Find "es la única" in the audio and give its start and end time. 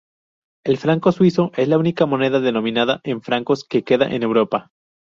1.55-2.07